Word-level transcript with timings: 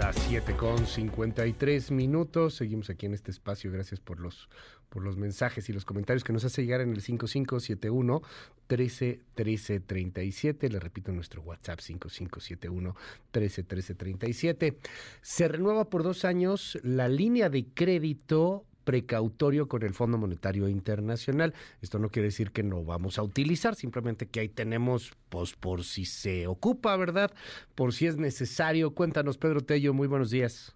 Las 0.00 0.16
7 0.16 0.56
con 0.56 0.86
53 0.86 1.90
minutos. 1.90 2.54
Seguimos 2.54 2.88
aquí 2.88 3.04
en 3.04 3.12
este 3.12 3.30
espacio. 3.30 3.70
Gracias 3.70 4.00
por 4.00 4.18
los, 4.18 4.48
por 4.88 5.02
los 5.02 5.18
mensajes 5.18 5.68
y 5.68 5.74
los 5.74 5.84
comentarios 5.84 6.24
que 6.24 6.32
nos 6.32 6.42
hace 6.42 6.64
llegar 6.64 6.80
en 6.80 6.94
el 6.94 7.02
5571 7.02 8.22
13 8.66 9.20
13 9.34 9.80
37. 9.80 10.70
Le 10.70 10.80
repito 10.80 11.12
nuestro 11.12 11.42
WhatsApp 11.42 11.80
5571 11.80 12.96
13 13.30 13.62
13 13.62 13.94
37. 13.94 14.78
Se 15.20 15.48
renueva 15.48 15.90
por 15.90 16.02
dos 16.02 16.24
años 16.24 16.78
la 16.82 17.06
línea 17.06 17.50
de 17.50 17.66
crédito 17.66 18.64
precautorio 18.90 19.68
con 19.68 19.84
el 19.84 19.94
Fondo 19.94 20.18
Monetario 20.18 20.66
Internacional. 20.66 21.54
Esto 21.80 22.00
no 22.00 22.08
quiere 22.08 22.26
decir 22.26 22.50
que 22.50 22.64
no 22.64 22.82
vamos 22.82 23.20
a 23.20 23.22
utilizar, 23.22 23.76
simplemente 23.76 24.26
que 24.26 24.40
ahí 24.40 24.48
tenemos, 24.48 25.12
pues 25.28 25.52
por 25.52 25.84
si 25.84 26.04
se 26.04 26.48
ocupa, 26.48 26.96
¿verdad? 26.96 27.30
Por 27.76 27.92
si 27.92 28.08
es 28.08 28.16
necesario. 28.16 28.92
Cuéntanos, 28.92 29.38
Pedro 29.38 29.60
Tello, 29.60 29.94
muy 29.94 30.08
buenos 30.08 30.30
días. 30.30 30.74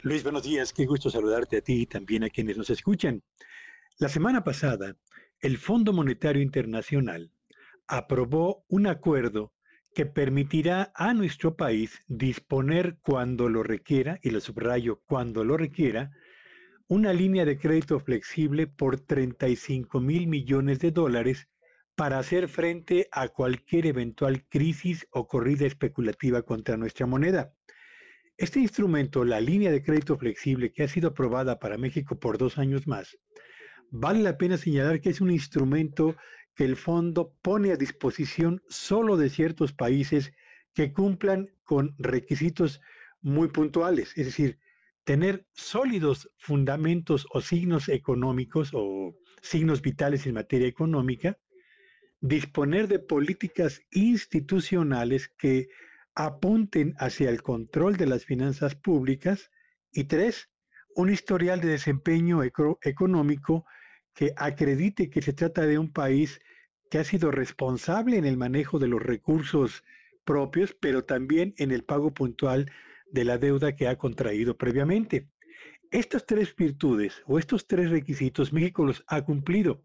Luis, 0.00 0.22
buenos 0.22 0.44
días, 0.44 0.72
qué 0.72 0.86
gusto 0.86 1.10
saludarte 1.10 1.58
a 1.58 1.60
ti 1.60 1.82
y 1.82 1.86
también 1.86 2.24
a 2.24 2.30
quienes 2.30 2.56
nos 2.56 2.70
escuchan. 2.70 3.22
La 3.98 4.08
semana 4.08 4.42
pasada, 4.42 4.96
el 5.40 5.58
Fondo 5.58 5.92
Monetario 5.92 6.40
Internacional 6.40 7.30
aprobó 7.86 8.64
un 8.68 8.86
acuerdo 8.86 9.52
que 9.94 10.06
permitirá 10.06 10.90
a 10.94 11.12
nuestro 11.12 11.54
país 11.54 12.00
disponer 12.08 12.96
cuando 13.02 13.50
lo 13.50 13.62
requiera, 13.62 14.18
y 14.22 14.30
lo 14.30 14.40
subrayo, 14.40 15.02
cuando 15.04 15.44
lo 15.44 15.58
requiera, 15.58 16.12
una 16.94 17.12
línea 17.12 17.44
de 17.44 17.58
crédito 17.58 17.98
flexible 17.98 18.68
por 18.68 19.00
35 19.00 19.98
mil 19.98 20.28
millones 20.28 20.78
de 20.78 20.92
dólares 20.92 21.48
para 21.96 22.20
hacer 22.20 22.46
frente 22.46 23.08
a 23.10 23.26
cualquier 23.26 23.86
eventual 23.86 24.44
crisis 24.48 25.04
o 25.10 25.26
corrida 25.26 25.66
especulativa 25.66 26.42
contra 26.42 26.76
nuestra 26.76 27.04
moneda. 27.04 27.52
Este 28.36 28.60
instrumento, 28.60 29.24
la 29.24 29.40
línea 29.40 29.72
de 29.72 29.82
crédito 29.82 30.16
flexible 30.16 30.72
que 30.72 30.84
ha 30.84 30.88
sido 30.88 31.08
aprobada 31.08 31.58
para 31.58 31.78
México 31.78 32.20
por 32.20 32.38
dos 32.38 32.58
años 32.58 32.86
más, 32.86 33.18
vale 33.90 34.22
la 34.22 34.38
pena 34.38 34.56
señalar 34.56 35.00
que 35.00 35.10
es 35.10 35.20
un 35.20 35.32
instrumento 35.32 36.14
que 36.54 36.62
el 36.62 36.76
fondo 36.76 37.34
pone 37.42 37.72
a 37.72 37.76
disposición 37.76 38.62
solo 38.68 39.16
de 39.16 39.30
ciertos 39.30 39.72
países 39.72 40.32
que 40.74 40.92
cumplan 40.92 41.50
con 41.64 41.96
requisitos 41.98 42.80
muy 43.20 43.48
puntuales, 43.48 44.12
es 44.16 44.26
decir, 44.26 44.60
tener 45.04 45.46
sólidos 45.52 46.30
fundamentos 46.38 47.26
o 47.30 47.40
signos 47.40 47.88
económicos 47.88 48.70
o 48.72 49.14
signos 49.42 49.82
vitales 49.82 50.26
en 50.26 50.34
materia 50.34 50.66
económica, 50.66 51.38
disponer 52.20 52.88
de 52.88 52.98
políticas 52.98 53.82
institucionales 53.90 55.28
que 55.28 55.68
apunten 56.14 56.94
hacia 56.98 57.28
el 57.28 57.42
control 57.42 57.96
de 57.96 58.06
las 58.06 58.24
finanzas 58.24 58.74
públicas 58.74 59.50
y 59.92 60.04
tres, 60.04 60.50
un 60.96 61.10
historial 61.10 61.60
de 61.60 61.68
desempeño 61.68 62.40
económico 62.42 63.66
que 64.14 64.32
acredite 64.36 65.10
que 65.10 65.20
se 65.20 65.32
trata 65.32 65.66
de 65.66 65.78
un 65.78 65.92
país 65.92 66.40
que 66.90 66.98
ha 66.98 67.04
sido 67.04 67.30
responsable 67.30 68.16
en 68.16 68.24
el 68.24 68.36
manejo 68.36 68.78
de 68.78 68.88
los 68.88 69.02
recursos 69.02 69.82
propios, 70.24 70.74
pero 70.80 71.04
también 71.04 71.52
en 71.58 71.72
el 71.72 71.84
pago 71.84 72.14
puntual 72.14 72.70
de 73.06 73.24
la 73.24 73.38
deuda 73.38 73.76
que 73.76 73.88
ha 73.88 73.96
contraído 73.96 74.56
previamente. 74.56 75.28
Estas 75.90 76.26
tres 76.26 76.54
virtudes 76.56 77.22
o 77.26 77.38
estos 77.38 77.66
tres 77.66 77.90
requisitos 77.90 78.52
México 78.52 78.84
los 78.84 79.04
ha 79.06 79.22
cumplido 79.22 79.84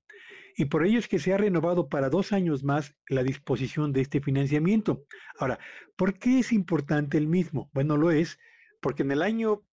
y 0.59 0.65
por 0.65 0.85
ello 0.85 0.99
es 0.99 1.07
que 1.07 1.19
se 1.19 1.33
ha 1.33 1.37
renovado 1.37 1.87
para 1.87 2.09
dos 2.09 2.33
años 2.33 2.65
más 2.65 2.93
la 3.07 3.23
disposición 3.23 3.93
de 3.93 4.01
este 4.01 4.19
financiamiento. 4.19 5.05
Ahora, 5.37 5.57
¿por 5.95 6.19
qué 6.19 6.39
es 6.39 6.51
importante 6.51 7.17
el 7.17 7.27
mismo? 7.27 7.69
Bueno, 7.73 7.95
lo 7.95 8.11
es 8.11 8.39
porque 8.81 9.03
en 9.03 9.11
el 9.11 9.21
año 9.21 9.63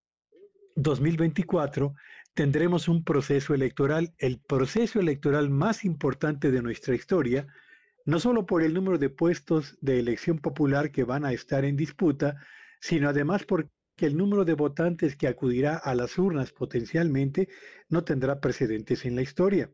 2024 0.76 1.94
tendremos 2.34 2.87
un 2.87 3.03
proceso 3.03 3.53
electoral, 3.53 4.15
el 4.19 4.38
proceso 4.38 5.00
electoral 5.00 5.50
más 5.50 5.84
importante 5.84 6.53
de 6.53 6.62
nuestra 6.62 6.94
historia, 6.94 7.49
no 8.04 8.20
solo 8.20 8.47
por 8.47 8.62
el 8.62 8.72
número 8.72 8.99
de 8.99 9.10
puestos 9.10 9.76
de 9.81 9.99
elección 9.99 10.38
popular 10.38 10.93
que 10.93 11.03
van 11.03 11.25
a 11.25 11.32
estar 11.32 11.65
en 11.65 11.76
disputa, 11.76 12.37
sino 12.86 13.08
además 13.08 13.42
porque 13.44 13.69
el 13.98 14.16
número 14.16 14.44
de 14.44 14.54
votantes 14.54 15.16
que 15.16 15.26
acudirá 15.26 15.76
a 15.76 15.92
las 15.97 16.19
urnas 16.19 16.52
potencialmente 16.52 17.48
no 17.88 18.04
tendrá 18.04 18.41
precedentes 18.41 19.04
en 19.04 19.16
la 19.16 19.22
historia. 19.22 19.72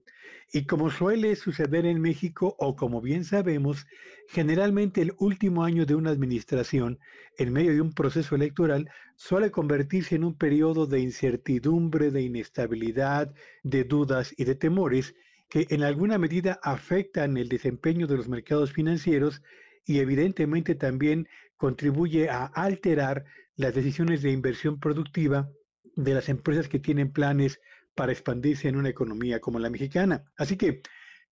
Y 0.50 0.64
como 0.64 0.90
suele 0.90 1.36
suceder 1.36 1.84
en 1.84 2.00
México, 2.00 2.56
o 2.58 2.74
como 2.74 3.02
bien 3.02 3.26
sabemos, 3.26 3.86
generalmente 4.28 5.02
el 5.02 5.12
último 5.18 5.62
año 5.62 5.84
de 5.84 5.94
una 5.94 6.08
administración, 6.08 7.00
en 7.36 7.52
medio 7.52 7.72
de 7.72 7.82
un 7.82 7.92
proceso 7.92 8.34
electoral, 8.34 8.88
suele 9.16 9.50
convertirse 9.50 10.14
en 10.14 10.24
un 10.24 10.34
periodo 10.34 10.86
de 10.86 11.00
incertidumbre, 11.00 12.10
de 12.10 12.22
inestabilidad, 12.22 13.34
de 13.62 13.84
dudas 13.84 14.32
y 14.38 14.44
de 14.44 14.54
temores 14.54 15.14
que 15.50 15.66
en 15.68 15.82
alguna 15.82 16.16
medida 16.16 16.58
afectan 16.62 17.36
el 17.36 17.50
desempeño 17.50 18.06
de 18.06 18.16
los 18.16 18.26
mercados 18.26 18.72
financieros 18.72 19.42
y 19.84 19.98
evidentemente 19.98 20.74
también 20.74 21.28
contribuye 21.56 22.28
a 22.28 22.46
alterar 22.46 23.24
las 23.56 23.74
decisiones 23.74 24.22
de 24.22 24.30
inversión 24.30 24.78
productiva 24.78 25.48
de 25.94 26.14
las 26.14 26.28
empresas 26.28 26.68
que 26.68 26.78
tienen 26.78 27.12
planes 27.12 27.60
para 27.94 28.12
expandirse 28.12 28.68
en 28.68 28.76
una 28.76 28.88
economía 28.88 29.40
como 29.40 29.58
la 29.58 29.70
mexicana. 29.70 30.24
Así 30.36 30.56
que 30.56 30.82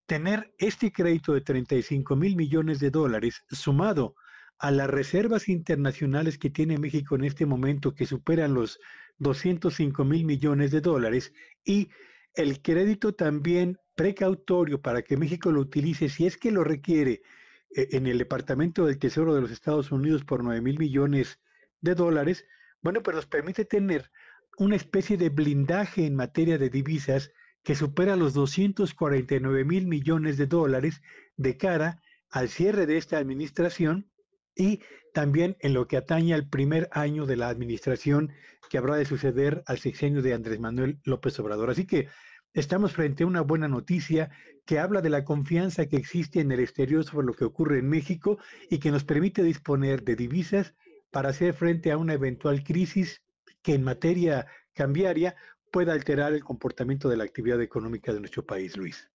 tener 0.06 0.52
este 0.58 0.92
crédito 0.92 1.32
de 1.32 1.40
35 1.40 2.16
mil 2.16 2.36
millones 2.36 2.80
de 2.80 2.90
dólares 2.90 3.44
sumado 3.50 4.14
a 4.58 4.70
las 4.70 4.90
reservas 4.90 5.48
internacionales 5.48 6.36
que 6.36 6.50
tiene 6.50 6.78
México 6.78 7.14
en 7.14 7.24
este 7.24 7.46
momento, 7.46 7.94
que 7.94 8.06
superan 8.06 8.52
los 8.52 8.78
205 9.18 10.04
mil 10.04 10.24
millones 10.26 10.70
de 10.70 10.82
dólares, 10.82 11.32
y 11.64 11.88
el 12.34 12.60
crédito 12.60 13.14
también 13.14 13.78
precautorio 13.94 14.80
para 14.80 15.02
que 15.02 15.16
México 15.16 15.50
lo 15.50 15.60
utilice 15.60 16.08
si 16.08 16.26
es 16.26 16.36
que 16.36 16.50
lo 16.50 16.62
requiere 16.62 17.22
en 17.70 18.06
el 18.06 18.18
Departamento 18.18 18.86
del 18.86 18.98
Tesoro 18.98 19.34
de 19.34 19.40
los 19.40 19.50
Estados 19.50 19.92
Unidos 19.92 20.24
por 20.24 20.42
9 20.42 20.60
mil 20.60 20.78
millones 20.78 21.38
de 21.80 21.94
dólares, 21.94 22.46
bueno, 22.82 23.02
pues 23.02 23.14
nos 23.14 23.26
permite 23.26 23.64
tener 23.64 24.10
una 24.58 24.76
especie 24.76 25.16
de 25.16 25.28
blindaje 25.28 26.06
en 26.06 26.16
materia 26.16 26.58
de 26.58 26.70
divisas 26.70 27.30
que 27.62 27.74
supera 27.74 28.16
los 28.16 28.34
249 28.34 29.64
mil 29.64 29.86
millones 29.86 30.36
de 30.36 30.46
dólares 30.46 31.02
de 31.36 31.56
cara 31.56 32.02
al 32.30 32.48
cierre 32.48 32.86
de 32.86 32.96
esta 32.96 33.18
administración 33.18 34.10
y 34.54 34.80
también 35.12 35.56
en 35.60 35.74
lo 35.74 35.86
que 35.86 35.96
atañe 35.96 36.34
al 36.34 36.48
primer 36.48 36.88
año 36.92 37.26
de 37.26 37.36
la 37.36 37.48
administración 37.48 38.32
que 38.68 38.78
habrá 38.78 38.96
de 38.96 39.04
suceder 39.04 39.62
al 39.66 39.78
sexenio 39.78 40.22
de 40.22 40.34
Andrés 40.34 40.60
Manuel 40.60 41.00
López 41.04 41.38
Obrador. 41.40 41.70
Así 41.70 41.86
que 41.86 42.08
estamos 42.54 42.92
frente 42.92 43.24
a 43.24 43.26
una 43.26 43.40
buena 43.42 43.68
noticia 43.68 44.30
que 44.66 44.78
habla 44.78 45.00
de 45.00 45.10
la 45.10 45.24
confianza 45.24 45.86
que 45.86 45.96
existe 45.96 46.40
en 46.40 46.52
el 46.52 46.60
exterior 46.60 47.04
sobre 47.04 47.26
lo 47.26 47.34
que 47.34 47.44
ocurre 47.44 47.78
en 47.78 47.88
México 47.88 48.38
y 48.68 48.78
que 48.78 48.90
nos 48.90 49.04
permite 49.04 49.42
disponer 49.42 50.02
de 50.02 50.16
divisas 50.16 50.74
para 51.10 51.30
hacer 51.30 51.54
frente 51.54 51.90
a 51.90 51.98
una 51.98 52.14
eventual 52.14 52.62
crisis 52.62 53.22
que 53.62 53.74
en 53.74 53.82
materia 53.82 54.46
cambiaria 54.74 55.36
pueda 55.72 55.92
alterar 55.92 56.32
el 56.32 56.44
comportamiento 56.44 57.08
de 57.08 57.16
la 57.16 57.24
actividad 57.24 57.60
económica 57.60 58.12
de 58.12 58.20
nuestro 58.20 58.44
país, 58.44 58.76
Luis. 58.76 59.10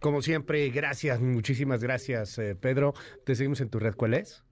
Como 0.00 0.22
siempre, 0.22 0.68
gracias, 0.70 1.20
muchísimas 1.20 1.82
gracias, 1.82 2.38
eh, 2.38 2.54
Pedro. 2.54 2.94
Te 3.24 3.34
seguimos 3.34 3.60
en 3.60 3.68
tu 3.68 3.78
red, 3.78 3.94
¿cuál 3.94 4.14
es? 4.14 4.44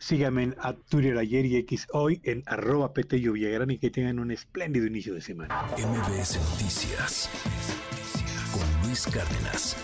Síganme 0.00 0.44
en 0.44 0.56
Twitter 0.88 1.16
ayer 1.18 1.44
y 1.44 1.56
X 1.56 1.86
hoy 1.92 2.22
en 2.24 2.42
arroba 2.46 2.94
Petello 2.94 3.34
Villagrán 3.34 3.70
y 3.70 3.78
que 3.78 3.90
tengan 3.90 4.18
un 4.18 4.30
espléndido 4.30 4.86
inicio 4.86 5.12
de 5.12 5.20
semana. 5.20 5.66
MBS 5.76 6.40
Noticias 6.50 7.28
con 8.50 8.86
Luis 8.88 9.06
Cárdenas. 9.06 9.76